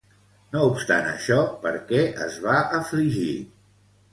No 0.55 0.61
obstant 0.69 1.09
això, 1.09 1.37
per 1.67 1.73
què 1.91 2.01
es 2.29 2.41
va 2.47 2.57
afligir? 2.81 3.31